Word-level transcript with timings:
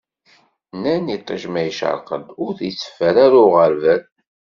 Nnan 0.75 1.05
iṭij 1.17 1.43
ma 1.53 1.61
icreq-d, 1.69 2.25
ur 2.43 2.51
t-iteffer 2.57 3.15
ara 3.25 3.39
uɣerbal. 3.45 4.01